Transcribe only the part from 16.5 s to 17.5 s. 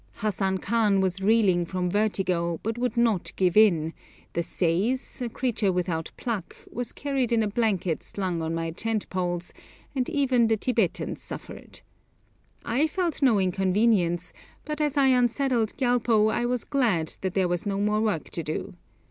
glad that there